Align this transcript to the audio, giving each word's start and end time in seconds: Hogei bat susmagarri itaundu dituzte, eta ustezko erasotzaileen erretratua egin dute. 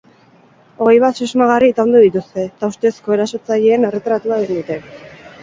Hogei 0.85 0.95
bat 1.03 1.19
susmagarri 1.25 1.69
itaundu 1.73 2.01
dituzte, 2.05 2.47
eta 2.53 2.71
ustezko 2.73 3.15
erasotzaileen 3.19 3.87
erretratua 3.93 4.43
egin 4.49 4.61
dute. 4.65 4.81